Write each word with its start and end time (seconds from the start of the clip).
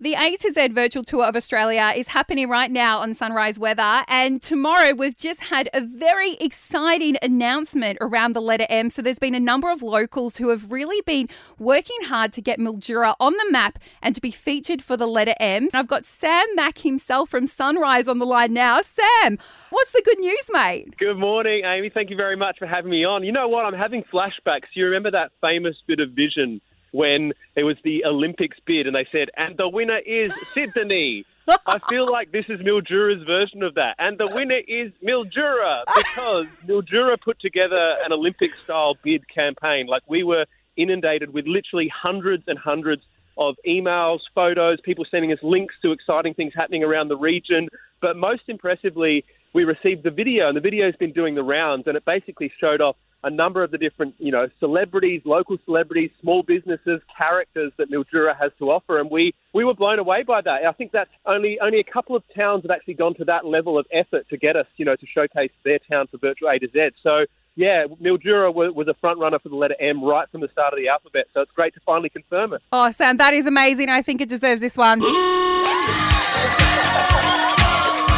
The 0.00 0.14
A 0.14 0.36
to 0.36 0.52
Z 0.52 0.68
virtual 0.68 1.02
tour 1.02 1.24
of 1.24 1.34
Australia 1.34 1.92
is 1.96 2.06
happening 2.06 2.48
right 2.48 2.70
now 2.70 3.00
on 3.00 3.14
Sunrise 3.14 3.58
Weather. 3.58 4.04
And 4.06 4.40
tomorrow 4.40 4.94
we've 4.94 5.16
just 5.16 5.40
had 5.40 5.68
a 5.74 5.80
very 5.80 6.34
exciting 6.34 7.16
announcement 7.20 7.98
around 8.00 8.34
the 8.34 8.40
letter 8.40 8.64
M. 8.68 8.90
So 8.90 9.02
there's 9.02 9.18
been 9.18 9.34
a 9.34 9.40
number 9.40 9.68
of 9.68 9.82
locals 9.82 10.36
who 10.36 10.50
have 10.50 10.70
really 10.70 11.00
been 11.00 11.28
working 11.58 11.96
hard 12.02 12.32
to 12.34 12.40
get 12.40 12.60
Mildura 12.60 13.16
on 13.18 13.32
the 13.32 13.48
map 13.50 13.80
and 14.00 14.14
to 14.14 14.20
be 14.20 14.30
featured 14.30 14.82
for 14.82 14.96
the 14.96 15.08
letter 15.08 15.34
M. 15.40 15.68
I've 15.74 15.88
got 15.88 16.06
Sam 16.06 16.46
Mac 16.54 16.78
himself 16.78 17.28
from 17.28 17.48
Sunrise 17.48 18.06
on 18.06 18.20
the 18.20 18.26
line 18.26 18.52
now. 18.52 18.80
Sam, 18.82 19.36
what's 19.70 19.90
the 19.90 20.02
good 20.04 20.20
news, 20.20 20.46
mate? 20.52 20.96
Good 20.96 21.18
morning, 21.18 21.64
Amy. 21.64 21.90
Thank 21.92 22.10
you 22.10 22.16
very 22.16 22.36
much 22.36 22.56
for 22.60 22.68
having 22.68 22.92
me 22.92 23.04
on. 23.04 23.24
You 23.24 23.32
know 23.32 23.48
what? 23.48 23.64
I'm 23.64 23.74
having 23.74 24.04
flashbacks. 24.12 24.68
You 24.74 24.84
remember 24.84 25.10
that 25.10 25.32
famous 25.40 25.74
bit 25.88 25.98
of 25.98 26.10
vision 26.10 26.60
when 26.92 27.32
it 27.54 27.64
was 27.64 27.76
the 27.84 28.04
Olympics 28.04 28.58
bid 28.64 28.86
and 28.86 28.94
they 28.96 29.06
said, 29.10 29.30
and 29.36 29.56
the 29.56 29.68
winner 29.68 29.98
is 29.98 30.32
Sydney. 30.54 31.24
I 31.66 31.78
feel 31.88 32.06
like 32.06 32.30
this 32.30 32.44
is 32.48 32.60
Mildura's 32.60 33.24
version 33.24 33.62
of 33.62 33.74
that. 33.74 33.96
And 33.98 34.18
the 34.18 34.26
winner 34.26 34.60
is 34.68 34.92
Mildura 35.02 35.84
because 35.96 36.46
Mildura 36.66 37.18
put 37.20 37.40
together 37.40 37.96
an 38.04 38.12
Olympic 38.12 38.54
style 38.54 38.96
bid 39.02 39.28
campaign. 39.28 39.86
Like 39.86 40.02
we 40.06 40.22
were 40.22 40.44
inundated 40.76 41.32
with 41.32 41.46
literally 41.46 41.88
hundreds 41.88 42.44
and 42.46 42.58
hundreds 42.58 43.02
of 43.38 43.56
emails, 43.66 44.20
photos, 44.34 44.80
people 44.82 45.06
sending 45.10 45.32
us 45.32 45.38
links 45.42 45.74
to 45.82 45.92
exciting 45.92 46.34
things 46.34 46.52
happening 46.54 46.82
around 46.82 47.08
the 47.08 47.16
region. 47.16 47.68
But 48.00 48.16
most 48.16 48.42
impressively, 48.48 49.24
we 49.52 49.64
received 49.64 50.02
the 50.02 50.10
video, 50.10 50.48
and 50.48 50.56
the 50.56 50.60
video's 50.60 50.96
been 50.96 51.12
doing 51.12 51.34
the 51.34 51.42
rounds, 51.42 51.86
and 51.86 51.96
it 51.96 52.04
basically 52.04 52.52
showed 52.60 52.80
off 52.80 52.96
a 53.24 53.30
number 53.30 53.62
of 53.62 53.70
the 53.70 53.78
different, 53.78 54.14
you 54.18 54.30
know, 54.30 54.48
celebrities, 54.60 55.22
local 55.24 55.58
celebrities, 55.64 56.10
small 56.20 56.42
businesses, 56.42 57.00
characters 57.20 57.72
that 57.76 57.90
Mildura 57.90 58.36
has 58.38 58.52
to 58.58 58.70
offer, 58.70 58.98
and 59.00 59.10
we 59.10 59.34
we 59.52 59.64
were 59.64 59.74
blown 59.74 59.98
away 59.98 60.22
by 60.22 60.40
that. 60.40 60.64
I 60.64 60.72
think 60.72 60.92
that's 60.92 61.10
only 61.26 61.58
only 61.60 61.80
a 61.80 61.84
couple 61.84 62.14
of 62.16 62.22
towns 62.34 62.62
have 62.62 62.70
actually 62.70 62.94
gone 62.94 63.14
to 63.14 63.24
that 63.24 63.44
level 63.44 63.78
of 63.78 63.86
effort 63.92 64.28
to 64.30 64.36
get 64.36 64.56
us, 64.56 64.66
you 64.76 64.84
know, 64.84 64.96
to 64.96 65.06
showcase 65.06 65.50
their 65.64 65.78
town 65.90 66.06
for 66.08 66.18
virtual 66.18 66.48
A 66.48 66.58
to 66.58 66.68
Z. 66.68 66.90
So 67.02 67.26
yeah, 67.58 67.86
Mildura 68.00 68.54
was 68.54 68.86
a 68.86 68.94
front 68.94 69.18
runner 69.18 69.40
for 69.40 69.48
the 69.48 69.56
letter 69.56 69.74
M 69.80 70.04
right 70.04 70.30
from 70.30 70.42
the 70.42 70.48
start 70.52 70.72
of 70.72 70.78
the 70.78 70.88
alphabet. 70.88 71.26
So 71.34 71.40
it's 71.40 71.50
great 71.50 71.74
to 71.74 71.80
finally 71.80 72.08
confirm 72.08 72.52
it. 72.52 72.62
Oh, 72.70 72.92
Sam, 72.92 73.16
that 73.16 73.34
is 73.34 73.46
amazing. 73.46 73.88
I 73.88 74.00
think 74.00 74.20
it 74.20 74.28
deserves 74.28 74.60
this 74.60 74.76
one. 74.76 75.00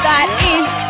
that 0.02 0.84
is 0.84 0.89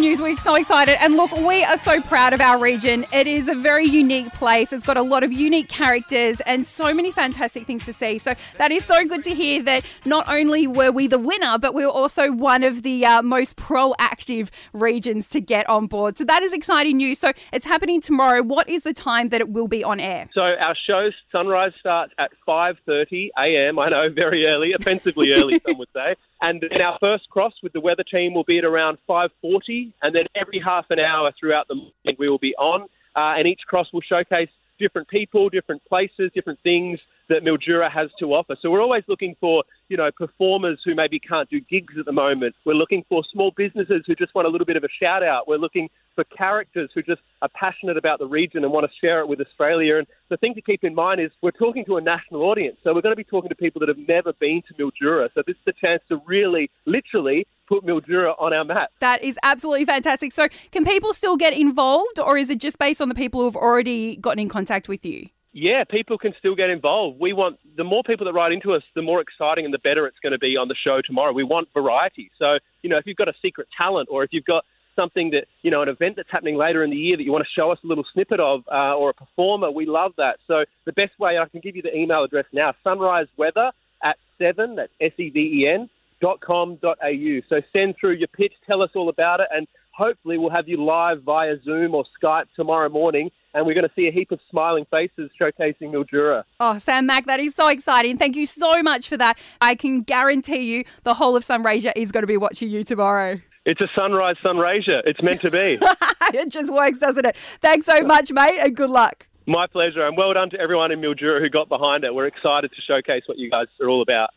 absolutely 0.00 0.14
awesome 0.16 0.24
news. 0.24 0.36
We're 0.36 0.36
so 0.38 0.54
excited. 0.54 1.02
And 1.02 1.16
look, 1.16 1.32
we 1.32 1.64
are 1.64 1.78
so 1.78 2.00
proud 2.00 2.32
of 2.32 2.40
our 2.40 2.58
region. 2.58 3.06
It 3.12 3.26
is 3.26 3.48
a 3.48 3.54
very 3.54 3.86
unique 3.86 4.32
place. 4.32 4.72
It's 4.72 4.86
got 4.86 4.96
a 4.96 5.02
lot 5.02 5.22
of 5.22 5.32
unique 5.32 5.68
characters 5.68 6.40
and 6.42 6.66
so 6.66 6.94
many 6.94 7.10
fantastic 7.10 7.66
things 7.66 7.84
to 7.86 7.92
see. 7.92 8.18
So 8.18 8.34
that 8.58 8.70
is 8.70 8.84
so 8.84 9.04
good 9.04 9.22
to 9.24 9.34
hear 9.34 9.62
that 9.64 9.84
not 10.04 10.28
only 10.28 10.66
were 10.66 10.90
we 10.90 11.06
the 11.06 11.18
winner, 11.18 11.58
but 11.58 11.74
we 11.74 11.84
were 11.84 11.92
also 11.92 12.32
one 12.32 12.64
of 12.64 12.82
the 12.82 13.04
uh, 13.04 13.22
most 13.22 13.56
proactive 13.56 14.48
regions 14.72 15.28
to 15.30 15.40
get 15.40 15.68
on 15.68 15.86
board. 15.86 16.16
So 16.16 16.24
that 16.24 16.42
is 16.42 16.52
exciting 16.52 16.96
news. 16.96 17.18
So 17.18 17.32
it's 17.52 17.66
happening 17.66 18.00
tomorrow. 18.00 18.42
What 18.42 18.68
is 18.68 18.82
the 18.82 18.94
time 18.94 19.28
that 19.30 19.40
it 19.40 19.50
will 19.50 19.68
be 19.68 19.84
on 19.84 20.00
air? 20.00 20.28
So 20.34 20.42
our 20.42 20.76
show 20.86 21.10
sunrise 21.32 21.72
starts 21.78 22.12
at 22.18 22.30
5:30 22.46 23.30
a.m. 23.38 23.78
I 23.78 23.88
know, 23.90 24.08
very 24.10 24.46
early, 24.46 24.72
offensively 24.72 25.32
early, 25.32 25.60
some 25.66 25.78
would 25.78 25.88
say. 25.94 26.16
And 26.42 26.62
then 26.62 26.82
our 26.82 26.98
first 27.04 27.28
cross 27.28 27.52
with 27.62 27.72
the 27.72 27.80
weather 27.80 28.02
team 28.02 28.32
will 28.32 28.44
be 28.44 28.58
at 28.58 28.64
around 28.64 28.98
5.40, 29.08 29.89
and 30.02 30.14
then 30.14 30.26
every 30.34 30.60
half 30.64 30.86
an 30.90 31.00
hour 31.00 31.32
throughout 31.38 31.68
the 31.68 31.74
morning 31.74 32.16
we 32.18 32.28
will 32.28 32.38
be 32.38 32.54
on, 32.56 32.82
uh, 33.16 33.34
and 33.36 33.46
each 33.46 33.60
cross 33.66 33.88
will 33.92 34.02
showcase 34.02 34.48
different 34.78 35.08
people, 35.08 35.48
different 35.48 35.84
places, 35.84 36.30
different 36.34 36.58
things 36.62 36.98
that 37.30 37.44
Mildura 37.44 37.90
has 37.90 38.10
to 38.18 38.26
offer. 38.32 38.56
So 38.60 38.70
we're 38.70 38.82
always 38.82 39.04
looking 39.08 39.36
for, 39.40 39.62
you 39.88 39.96
know, 39.96 40.10
performers 40.10 40.80
who 40.84 40.94
maybe 40.94 41.18
can't 41.18 41.48
do 41.48 41.60
gigs 41.60 41.94
at 41.98 42.04
the 42.04 42.12
moment. 42.12 42.56
We're 42.66 42.74
looking 42.74 43.04
for 43.08 43.22
small 43.32 43.52
businesses 43.56 44.02
who 44.06 44.14
just 44.16 44.34
want 44.34 44.46
a 44.46 44.50
little 44.50 44.64
bit 44.64 44.76
of 44.76 44.84
a 44.84 44.88
shout 45.02 45.22
out. 45.22 45.46
We're 45.46 45.56
looking 45.56 45.88
for 46.16 46.24
characters 46.24 46.90
who 46.92 47.02
just 47.02 47.20
are 47.40 47.48
passionate 47.54 47.96
about 47.96 48.18
the 48.18 48.26
region 48.26 48.64
and 48.64 48.72
want 48.72 48.84
to 48.84 48.92
share 49.00 49.20
it 49.20 49.28
with 49.28 49.40
Australia. 49.40 49.98
And 49.98 50.08
the 50.28 50.36
thing 50.38 50.54
to 50.54 50.60
keep 50.60 50.82
in 50.82 50.94
mind 50.94 51.20
is 51.20 51.30
we're 51.40 51.52
talking 51.52 51.84
to 51.86 51.96
a 51.98 52.00
national 52.00 52.42
audience. 52.42 52.78
So 52.82 52.92
we're 52.92 53.00
going 53.00 53.12
to 53.12 53.16
be 53.16 53.24
talking 53.24 53.48
to 53.48 53.54
people 53.54 53.78
that 53.80 53.88
have 53.88 54.08
never 54.08 54.32
been 54.32 54.62
to 54.66 54.74
Mildura. 54.74 55.28
So 55.34 55.42
this 55.46 55.56
is 55.56 55.74
a 55.74 55.86
chance 55.86 56.02
to 56.08 56.20
really, 56.26 56.68
literally, 56.84 57.46
put 57.68 57.84
Mildura 57.84 58.34
on 58.40 58.52
our 58.52 58.64
map. 58.64 58.90
That 58.98 59.22
is 59.22 59.38
absolutely 59.44 59.84
fantastic. 59.84 60.32
So 60.32 60.48
can 60.72 60.84
people 60.84 61.14
still 61.14 61.36
get 61.36 61.52
involved 61.52 62.18
or 62.18 62.36
is 62.36 62.50
it 62.50 62.58
just 62.58 62.80
based 62.80 63.00
on 63.00 63.08
the 63.08 63.14
people 63.14 63.40
who 63.40 63.46
have 63.46 63.54
already 63.56 64.16
gotten 64.16 64.40
in 64.40 64.48
contact 64.48 64.88
with 64.88 65.06
you? 65.06 65.28
Yeah, 65.52 65.82
people 65.88 66.16
can 66.16 66.32
still 66.38 66.54
get 66.54 66.70
involved. 66.70 67.18
We 67.18 67.32
want 67.32 67.58
the 67.76 67.82
more 67.82 68.02
people 68.04 68.26
that 68.26 68.32
write 68.32 68.52
into 68.52 68.72
us, 68.72 68.82
the 68.94 69.02
more 69.02 69.20
exciting 69.20 69.64
and 69.64 69.74
the 69.74 69.78
better 69.78 70.06
it's 70.06 70.18
going 70.22 70.32
to 70.32 70.38
be 70.38 70.56
on 70.56 70.68
the 70.68 70.76
show 70.76 71.00
tomorrow. 71.04 71.32
We 71.32 71.42
want 71.42 71.68
variety. 71.74 72.30
So, 72.38 72.58
you 72.82 72.90
know, 72.90 72.98
if 72.98 73.06
you've 73.06 73.16
got 73.16 73.28
a 73.28 73.34
secret 73.42 73.66
talent 73.80 74.08
or 74.12 74.22
if 74.22 74.32
you've 74.32 74.44
got 74.44 74.64
something 74.96 75.30
that, 75.30 75.46
you 75.62 75.72
know, 75.72 75.82
an 75.82 75.88
event 75.88 76.16
that's 76.16 76.30
happening 76.30 76.56
later 76.56 76.84
in 76.84 76.90
the 76.90 76.96
year 76.96 77.16
that 77.16 77.24
you 77.24 77.32
want 77.32 77.42
to 77.42 77.50
show 77.60 77.72
us 77.72 77.78
a 77.82 77.86
little 77.86 78.04
snippet 78.12 78.38
of 78.38 78.62
uh, 78.70 78.94
or 78.94 79.10
a 79.10 79.14
performer, 79.14 79.72
we 79.72 79.86
love 79.86 80.12
that. 80.18 80.38
So, 80.46 80.64
the 80.84 80.92
best 80.92 81.18
way 81.18 81.36
I 81.38 81.48
can 81.48 81.60
give 81.60 81.74
you 81.74 81.82
the 81.82 81.96
email 81.96 82.22
address 82.22 82.46
now 82.52 82.74
sunrise 82.84 83.26
weather 83.36 83.72
at 84.04 84.18
seven, 84.38 84.76
that's 84.76 84.92
S 85.00 85.12
E 85.18 85.30
V 85.30 85.40
E 85.40 85.68
N, 85.68 85.90
dot 86.20 86.40
com 86.40 86.76
dot 86.76 86.98
au. 87.02 87.40
So, 87.48 87.60
send 87.72 87.96
through 87.98 88.14
your 88.14 88.28
pitch, 88.28 88.52
tell 88.68 88.82
us 88.82 88.90
all 88.94 89.08
about 89.08 89.40
it, 89.40 89.48
and 89.52 89.66
hopefully 89.92 90.38
we'll 90.38 90.50
have 90.50 90.68
you 90.68 90.82
live 90.82 91.22
via 91.22 91.56
Zoom 91.64 91.94
or 91.94 92.04
Skype 92.22 92.46
tomorrow 92.56 92.88
morning 92.88 93.30
and 93.54 93.66
we're 93.66 93.74
going 93.74 93.86
to 93.86 93.94
see 93.96 94.06
a 94.06 94.12
heap 94.12 94.30
of 94.30 94.40
smiling 94.50 94.86
faces 94.90 95.30
showcasing 95.40 95.92
Mildura. 95.92 96.44
Oh, 96.60 96.78
Sam 96.78 97.06
Mac, 97.06 97.26
that 97.26 97.40
is 97.40 97.54
so 97.54 97.68
exciting. 97.68 98.16
Thank 98.16 98.36
you 98.36 98.46
so 98.46 98.82
much 98.82 99.08
for 99.08 99.16
that. 99.16 99.38
I 99.60 99.74
can 99.74 100.02
guarantee 100.02 100.62
you 100.62 100.84
the 101.02 101.14
whole 101.14 101.36
of 101.36 101.44
Sunraysia 101.44 101.92
is 101.96 102.12
going 102.12 102.22
to 102.22 102.28
be 102.28 102.36
watching 102.36 102.70
you 102.70 102.84
tomorrow. 102.84 103.40
It's 103.66 103.80
a 103.82 103.88
sunrise 103.96 104.36
sunraysia. 104.44 105.02
It's 105.04 105.22
meant 105.22 105.42
to 105.42 105.50
be. 105.50 105.78
it 106.34 106.48
just 106.48 106.72
works, 106.72 106.98
doesn't 106.98 107.26
it? 107.26 107.36
Thanks 107.60 107.86
so 107.86 108.00
much, 108.00 108.32
mate, 108.32 108.58
and 108.58 108.74
good 108.74 108.88
luck. 108.88 109.26
My 109.46 109.66
pleasure, 109.66 110.06
and 110.06 110.16
well 110.16 110.32
done 110.32 110.50
to 110.50 110.60
everyone 110.60 110.92
in 110.92 111.00
Mildura 111.00 111.40
who 111.40 111.50
got 111.50 111.68
behind 111.68 112.04
it. 112.04 112.14
We're 112.14 112.26
excited 112.26 112.70
to 112.70 112.82
showcase 112.82 113.24
what 113.26 113.38
you 113.38 113.50
guys 113.50 113.66
are 113.80 113.88
all 113.88 114.00
about. 114.00 114.30